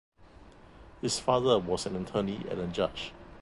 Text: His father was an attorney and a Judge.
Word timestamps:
His 1.01 1.19
father 1.19 1.59
was 1.59 1.85
an 1.85 1.95
attorney 1.95 2.37
and 2.49 2.59
a 2.59 2.65
Judge. 2.65 3.13